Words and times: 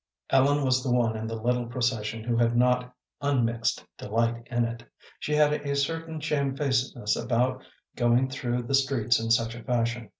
Ellen 0.31 0.65
was 0.65 0.81
the 0.81 0.89
one 0.91 1.15
in 1.15 1.27
the 1.27 1.35
little 1.39 1.67
procession 1.67 2.23
who 2.23 2.35
had 2.35 2.57
not 2.57 2.91
unmixed 3.21 3.85
delight 3.99 4.47
in 4.49 4.65
it. 4.65 4.83
She 5.19 5.33
had 5.35 5.53
a 5.53 5.75
certain 5.75 6.19
shamefacedness 6.19 7.15
about 7.15 7.61
going 7.95 8.27
through 8.27 8.63
the 8.63 8.73
streets 8.73 9.19
in 9.19 9.29
such 9.29 9.53
a 9.53 9.63
fashion. 9.63 10.09